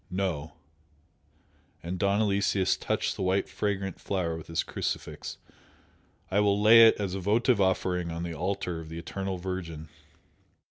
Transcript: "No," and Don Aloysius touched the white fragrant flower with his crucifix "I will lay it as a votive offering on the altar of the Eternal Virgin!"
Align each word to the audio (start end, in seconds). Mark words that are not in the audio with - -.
"No," 0.09 0.53
and 1.83 1.99
Don 1.99 2.21
Aloysius 2.21 2.75
touched 2.75 3.15
the 3.15 3.21
white 3.21 3.47
fragrant 3.47 4.01
flower 4.01 4.35
with 4.35 4.47
his 4.47 4.63
crucifix 4.63 5.37
"I 6.31 6.39
will 6.39 6.59
lay 6.59 6.87
it 6.87 6.95
as 6.99 7.13
a 7.13 7.19
votive 7.19 7.61
offering 7.61 8.09
on 8.09 8.23
the 8.23 8.33
altar 8.33 8.79
of 8.79 8.89
the 8.89 8.97
Eternal 8.97 9.37
Virgin!" 9.37 9.89